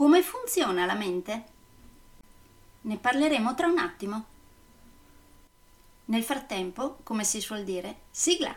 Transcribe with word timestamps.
Come 0.00 0.22
funziona 0.22 0.86
la 0.86 0.94
mente? 0.94 1.44
Ne 2.80 2.96
parleremo 2.96 3.54
tra 3.54 3.66
un 3.66 3.76
attimo. 3.76 4.24
Nel 6.06 6.22
frattempo, 6.22 7.00
come 7.02 7.22
si 7.22 7.38
suol 7.42 7.64
dire, 7.64 8.04
sigla! 8.10 8.56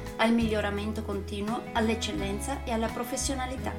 al 0.21 0.33
miglioramento 0.33 1.01
continuo, 1.01 1.63
all'eccellenza 1.73 2.63
e 2.63 2.71
alla 2.71 2.87
professionalità. 2.87 3.73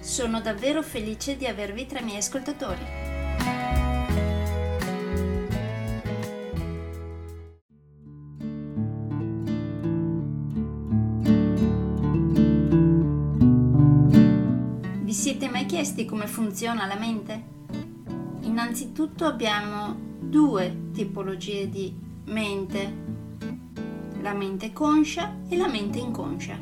Sono 0.00 0.42
davvero 0.42 0.82
felice 0.82 1.38
di 1.38 1.46
avervi 1.46 1.86
tra 1.86 2.00
i 2.00 2.04
miei 2.04 2.18
ascoltatori. 2.18 3.06
Vi 15.04 15.12
siete 15.14 15.48
mai 15.48 15.64
chiesti 15.64 16.04
come 16.04 16.26
funziona 16.26 16.84
la 16.84 16.96
mente? 16.96 17.56
Innanzitutto 18.42 19.24
abbiamo 19.24 19.96
due 20.20 20.90
tipologie 20.92 21.70
di 21.70 21.94
mente, 22.26 23.07
la 24.28 24.34
mente 24.34 24.74
conscia 24.74 25.38
e 25.48 25.56
la 25.56 25.68
mente 25.68 25.98
inconscia. 25.98 26.58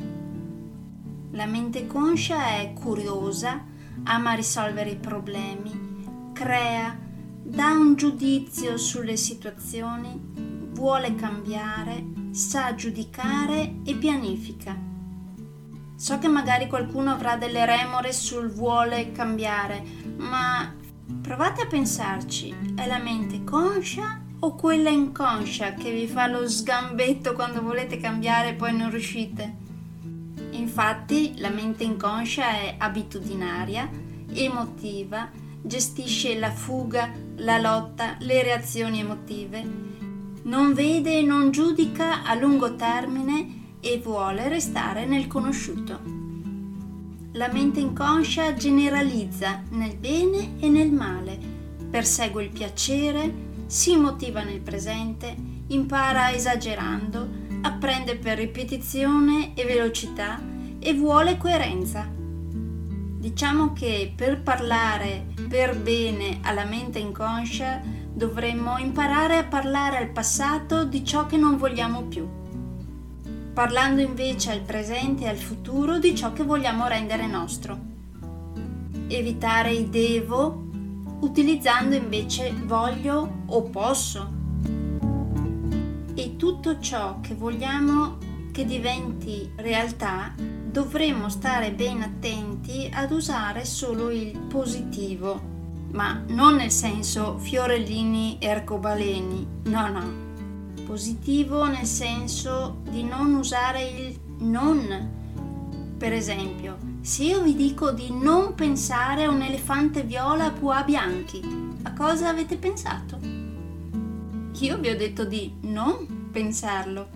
La 1.31 1.45
mente 1.45 1.85
conscia 1.85 2.55
è 2.59 2.71
curiosa, 2.71 3.61
ama 4.03 4.35
risolvere 4.35 4.91
i 4.91 4.95
problemi, 4.95 6.31
crea, 6.31 6.97
dà 7.43 7.71
un 7.71 7.95
giudizio 7.95 8.77
sulle 8.77 9.17
situazioni, 9.17 10.17
vuole 10.71 11.15
cambiare, 11.15 12.05
sa 12.31 12.73
giudicare 12.73 13.79
e 13.83 13.95
pianifica 13.95 14.85
So 15.97 16.19
che 16.19 16.27
magari 16.27 16.67
qualcuno 16.67 17.11
avrà 17.11 17.37
delle 17.37 17.65
remore 17.65 18.13
sul 18.13 18.49
vuole 18.49 19.11
cambiare, 19.11 19.83
ma 20.17 20.71
provate 21.21 21.63
a 21.63 21.65
pensarci, 21.65 22.73
è 22.75 22.85
la 22.85 22.99
mente 22.99 23.43
conscia 23.43 24.21
o 24.39 24.55
quella 24.55 24.89
inconscia 24.89 25.73
che 25.73 25.91
vi 25.91 26.07
fa 26.07 26.27
lo 26.27 26.47
sgambetto 26.47 27.33
quando 27.33 27.61
volete 27.61 27.97
cambiare 27.97 28.49
e 28.49 28.53
poi 28.53 28.75
non 28.75 28.91
riuscite? 28.91 29.65
Infatti 30.51 31.33
la 31.37 31.49
mente 31.49 31.83
inconscia 31.83 32.49
è 32.49 32.75
abitudinaria, 32.77 33.89
emotiva, 34.33 35.29
gestisce 35.61 36.37
la 36.37 36.51
fuga, 36.51 37.11
la 37.37 37.57
lotta, 37.57 38.15
le 38.19 38.43
reazioni 38.43 38.99
emotive, 38.99 39.85
non 40.43 40.73
vede 40.73 41.17
e 41.17 41.21
non 41.23 41.51
giudica 41.51 42.23
a 42.23 42.33
lungo 42.35 42.75
termine 42.75 43.75
e 43.79 43.99
vuole 44.03 44.47
restare 44.47 45.05
nel 45.05 45.27
conosciuto. 45.27 45.99
La 47.33 47.51
mente 47.51 47.79
inconscia 47.79 48.53
generalizza 48.53 49.61
nel 49.71 49.95
bene 49.95 50.53
e 50.59 50.69
nel 50.69 50.91
male, 50.91 51.37
persegue 51.89 52.43
il 52.43 52.49
piacere, 52.49 53.46
si 53.67 53.95
motiva 53.95 54.41
nel 54.41 54.61
presente, 54.61 55.35
impara 55.67 56.31
esagerando, 56.31 57.27
apprende 57.61 58.15
per 58.15 58.37
ripetizione 58.37 59.53
e 59.53 59.65
velocità 59.65 60.41
e 60.79 60.93
vuole 60.93 61.37
coerenza. 61.37 62.09
Diciamo 62.09 63.73
che 63.73 64.11
per 64.15 64.41
parlare 64.41 65.27
per 65.47 65.77
bene 65.77 66.39
alla 66.41 66.65
mente 66.65 66.97
inconscia 66.99 67.81
dovremmo 68.11 68.77
imparare 68.77 69.37
a 69.37 69.43
parlare 69.43 69.97
al 69.97 70.09
passato 70.09 70.85
di 70.85 71.05
ciò 71.05 71.25
che 71.25 71.37
non 71.37 71.57
vogliamo 71.57 72.03
più 72.03 72.45
parlando 73.57 74.01
invece 74.01 74.51
al 74.51 74.61
presente 74.61 75.23
e 75.23 75.29
al 75.29 75.35
futuro 75.35 75.97
di 75.97 76.13
ciò 76.13 76.31
che 76.31 76.43
vogliamo 76.43 76.85
rendere 76.85 77.25
nostro. 77.25 77.75
Evitare 79.07 79.71
i 79.71 79.89
devo 79.89 80.66
utilizzando 81.19 81.95
invece 81.95 82.53
voglio 82.65 83.43
o 83.45 83.61
posso. 83.63 84.35
E 86.13 86.35
tutto 86.35 86.79
ciò 86.79 87.19
che 87.19 87.35
vogliamo 87.35 88.17
che 88.51 88.65
diventi 88.65 89.51
realtà 89.55 90.33
dovremmo 90.37 91.29
stare 91.29 91.71
ben 91.71 92.01
attenti 92.01 92.89
ad 92.91 93.11
usare 93.11 93.65
solo 93.65 94.09
il 94.09 94.37
positivo, 94.37 95.39
ma 95.91 96.23
non 96.27 96.55
nel 96.55 96.71
senso 96.71 97.37
fiorellini 97.37 98.37
e 98.39 98.49
arcobaleni, 98.49 99.47
no 99.65 99.87
no 99.89 100.25
positivo 100.87 101.65
nel 101.65 101.85
senso 101.85 102.77
di 102.89 103.03
non 103.03 103.35
usare 103.35 103.83
il 103.83 104.19
non. 104.39 105.16
Per 105.97 106.13
esempio, 106.13 106.77
se 107.01 107.23
io 107.23 107.41
vi 107.41 107.55
dico 107.55 107.91
di 107.91 108.09
non 108.11 108.53
pensare 108.53 109.23
a 109.23 109.31
un 109.31 109.41
elefante 109.41 110.03
viola 110.03 110.45
a 110.45 110.51
pua 110.51 110.83
bianchi, 110.83 111.41
a 111.81 111.93
cosa 111.93 112.29
avete 112.29 112.55
pensato? 112.55 113.17
Io 114.59 114.77
vi 114.77 114.89
ho 114.89 114.95
detto 114.95 115.25
di 115.25 115.55
non 115.61 116.29
pensarlo. 116.31 117.07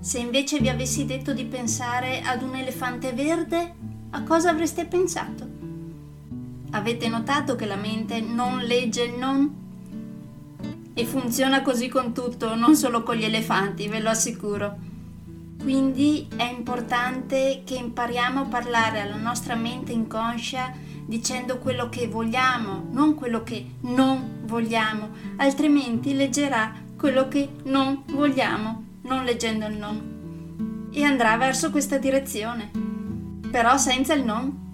Se 0.00 0.18
invece 0.18 0.58
vi 0.58 0.68
avessi 0.68 1.04
detto 1.04 1.32
di 1.32 1.44
pensare 1.44 2.20
ad 2.22 2.42
un 2.42 2.56
elefante 2.56 3.12
verde, 3.12 3.74
a 4.10 4.22
cosa 4.24 4.50
avreste 4.50 4.86
pensato? 4.86 5.48
Avete 6.70 7.06
notato 7.06 7.54
che 7.54 7.66
la 7.66 7.76
mente 7.76 8.20
non 8.20 8.58
legge 8.58 9.04
il 9.04 9.16
non? 9.16 9.54
E 10.94 11.04
funziona 11.04 11.62
così 11.62 11.86
con 11.86 12.12
tutto, 12.12 12.56
non 12.56 12.74
solo 12.74 13.04
con 13.04 13.14
gli 13.14 13.24
elefanti, 13.24 13.86
ve 13.86 14.00
lo 14.00 14.10
assicuro. 14.10 14.94
Quindi 15.60 16.28
è 16.36 16.44
importante 16.44 17.62
che 17.64 17.74
impariamo 17.74 18.40
a 18.40 18.44
parlare 18.44 19.00
alla 19.00 19.16
nostra 19.16 19.54
mente 19.54 19.92
inconscia 19.92 20.72
dicendo 21.06 21.58
quello 21.58 21.88
che 21.88 22.08
vogliamo, 22.08 22.88
non 22.90 23.14
quello 23.14 23.42
che 23.42 23.66
non 23.80 24.40
vogliamo, 24.44 25.10
altrimenti 25.36 26.14
leggerà 26.14 26.72
quello 26.96 27.28
che 27.28 27.48
non 27.64 28.02
vogliamo, 28.06 28.84
non 29.02 29.24
leggendo 29.24 29.66
il 29.66 29.76
non. 29.76 30.88
E 30.92 31.02
andrà 31.02 31.36
verso 31.36 31.70
questa 31.70 31.98
direzione, 31.98 32.70
però 33.50 33.76
senza 33.76 34.14
il 34.14 34.24
non, 34.24 34.64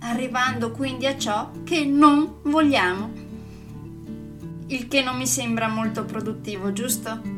arrivando 0.00 0.70
quindi 0.70 1.06
a 1.06 1.16
ciò 1.16 1.50
che 1.64 1.84
non 1.84 2.36
vogliamo 2.42 3.26
il 4.68 4.86
che 4.86 5.02
non 5.02 5.16
mi 5.16 5.26
sembra 5.26 5.68
molto 5.68 6.04
produttivo, 6.04 6.72
giusto? 6.72 7.37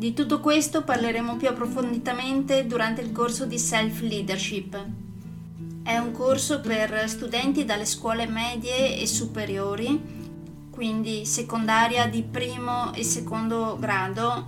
Di 0.00 0.14
tutto 0.14 0.40
questo 0.40 0.82
parleremo 0.82 1.36
più 1.36 1.48
approfonditamente 1.48 2.66
durante 2.66 3.02
il 3.02 3.12
corso 3.12 3.44
di 3.44 3.58
Self 3.58 4.00
Leadership. 4.00 4.82
È 5.82 5.98
un 5.98 6.12
corso 6.12 6.62
per 6.62 7.06
studenti 7.06 7.66
dalle 7.66 7.84
scuole 7.84 8.26
medie 8.26 8.98
e 8.98 9.06
superiori, 9.06 10.00
quindi 10.70 11.26
secondaria 11.26 12.06
di 12.06 12.22
primo 12.22 12.94
e 12.94 13.04
secondo 13.04 13.76
grado, 13.78 14.46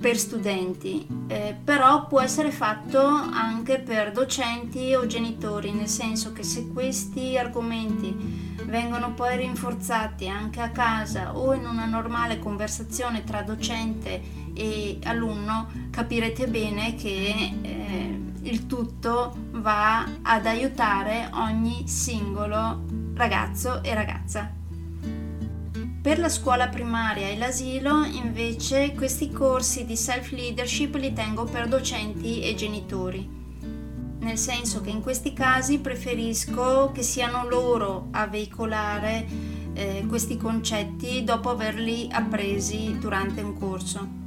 per 0.00 0.18
studenti, 0.18 1.06
eh, 1.28 1.56
però 1.62 2.08
può 2.08 2.20
essere 2.20 2.50
fatto 2.50 3.06
anche 3.06 3.78
per 3.78 4.10
docenti 4.10 4.94
o 4.94 5.06
genitori, 5.06 5.70
nel 5.70 5.86
senso 5.86 6.32
che 6.32 6.42
se 6.42 6.66
questi 6.66 7.38
argomenti 7.38 8.50
vengono 8.72 9.12
poi 9.12 9.36
rinforzati 9.36 10.26
anche 10.28 10.62
a 10.62 10.70
casa 10.70 11.36
o 11.36 11.52
in 11.52 11.66
una 11.66 11.84
normale 11.84 12.38
conversazione 12.38 13.22
tra 13.22 13.42
docente 13.42 14.22
e 14.54 14.98
alunno, 15.04 15.70
capirete 15.90 16.46
bene 16.46 16.94
che 16.94 17.52
eh, 17.60 18.20
il 18.40 18.66
tutto 18.66 19.36
va 19.50 20.06
ad 20.22 20.46
aiutare 20.46 21.28
ogni 21.34 21.86
singolo 21.86 22.82
ragazzo 23.12 23.82
e 23.82 23.92
ragazza. 23.92 24.50
Per 26.00 26.18
la 26.18 26.30
scuola 26.30 26.68
primaria 26.68 27.28
e 27.28 27.36
l'asilo 27.36 28.04
invece 28.04 28.94
questi 28.94 29.30
corsi 29.30 29.84
di 29.84 29.96
self-leadership 29.96 30.94
li 30.94 31.12
tengo 31.12 31.44
per 31.44 31.68
docenti 31.68 32.40
e 32.40 32.54
genitori, 32.54 33.41
nel 34.22 34.38
senso 34.38 34.80
che 34.80 34.90
in 34.90 35.02
questi 35.02 35.32
casi 35.32 35.80
preferisco 35.80 36.90
che 36.92 37.02
siano 37.02 37.48
loro 37.48 38.08
a 38.12 38.26
veicolare 38.26 39.26
eh, 39.74 40.04
questi 40.08 40.36
concetti 40.36 41.24
dopo 41.24 41.50
averli 41.50 42.08
appresi 42.10 42.96
durante 42.98 43.42
un 43.42 43.58
corso. 43.58 44.20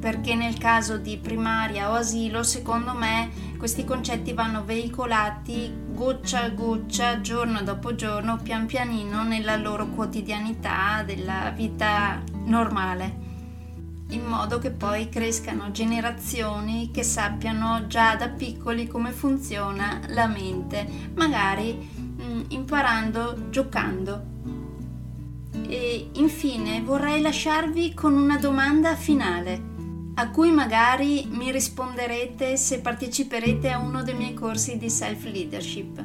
Perché 0.00 0.34
nel 0.34 0.56
caso 0.58 0.96
di 0.96 1.18
primaria 1.18 1.90
o 1.90 1.94
asilo, 1.94 2.42
secondo 2.42 2.94
me, 2.94 3.30
questi 3.58 3.84
concetti 3.84 4.32
vanno 4.32 4.64
veicolati 4.64 5.72
goccia 5.92 6.44
a 6.44 6.48
goccia, 6.50 7.20
giorno 7.20 7.62
dopo 7.62 7.94
giorno, 7.94 8.38
pian 8.42 8.66
pianino 8.66 9.22
nella 9.24 9.56
loro 9.56 9.88
quotidianità 9.88 11.02
della 11.04 11.50
vita 11.54 12.22
normale 12.44 13.28
in 14.10 14.24
modo 14.24 14.58
che 14.58 14.70
poi 14.70 15.08
crescano 15.08 15.70
generazioni 15.70 16.90
che 16.92 17.02
sappiano 17.02 17.86
già 17.86 18.16
da 18.16 18.28
piccoli 18.28 18.86
come 18.86 19.10
funziona 19.12 20.00
la 20.08 20.26
mente, 20.26 20.86
magari 21.14 21.72
mh, 21.74 22.22
mm, 22.22 22.40
imparando 22.48 23.50
giocando. 23.50 24.28
E 25.68 26.10
infine 26.14 26.82
vorrei 26.82 27.20
lasciarvi 27.20 27.94
con 27.94 28.14
una 28.14 28.38
domanda 28.38 28.94
finale 28.96 29.68
a 30.14 30.30
cui 30.30 30.50
magari 30.50 31.26
mi 31.30 31.50
risponderete 31.50 32.56
se 32.56 32.80
parteciperete 32.80 33.70
a 33.70 33.78
uno 33.78 34.02
dei 34.02 34.14
miei 34.14 34.34
corsi 34.34 34.76
di 34.76 34.90
self-leadership. 34.90 36.04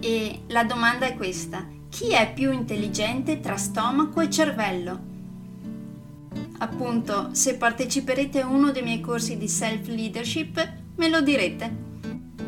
E 0.00 0.40
la 0.48 0.64
domanda 0.64 1.06
è 1.06 1.14
questa. 1.16 1.64
Chi 1.88 2.10
è 2.10 2.32
più 2.32 2.52
intelligente 2.52 3.40
tra 3.40 3.56
stomaco 3.56 4.20
e 4.20 4.30
cervello? 4.30 5.14
Appunto, 6.58 7.30
se 7.32 7.56
parteciperete 7.56 8.40
a 8.40 8.46
uno 8.46 8.70
dei 8.70 8.82
miei 8.82 9.00
corsi 9.00 9.36
di 9.36 9.48
self-leadership, 9.48 10.72
me 10.96 11.08
lo 11.08 11.20
direte 11.20 11.84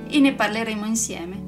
e 0.08 0.20
ne 0.20 0.32
parleremo 0.34 0.86
insieme. 0.86 1.47